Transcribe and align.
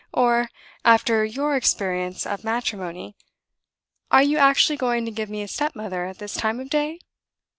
Or, 0.13 0.49
after 0.83 1.23
your 1.23 1.55
experience 1.55 2.25
of 2.25 2.43
matrimony, 2.43 3.15
are 4.09 4.23
you 4.23 4.39
actually 4.39 4.77
going 4.77 5.05
to 5.05 5.11
give 5.11 5.29
me 5.29 5.43
a 5.43 5.47
stepmother 5.47 6.07
at 6.07 6.17
this 6.17 6.33
time 6.33 6.59
of 6.59 6.71
day? 6.71 6.97